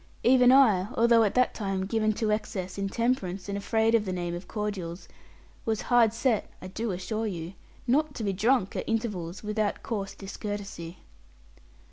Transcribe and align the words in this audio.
Even 0.23 0.51
I, 0.51 0.87
although 0.95 1.21
at 1.21 1.35
that 1.35 1.53
time 1.53 1.85
given 1.85 2.11
to 2.13 2.31
excess 2.31 2.79
in 2.79 2.89
temperance, 2.89 3.47
and 3.47 3.55
afraid 3.55 3.93
of 3.93 4.03
the 4.03 4.11
name 4.11 4.33
of 4.33 4.47
cordials, 4.47 5.07
was 5.63 5.81
hard 5.83 6.11
set 6.11 6.49
(I 6.59 6.69
do 6.69 6.89
assure 6.89 7.27
you) 7.27 7.53
not 7.85 8.15
to 8.15 8.23
be 8.23 8.33
drunk 8.33 8.75
at 8.75 8.89
intervals 8.89 9.43
without 9.43 9.83
coarse 9.83 10.15
discourtesy. 10.15 11.01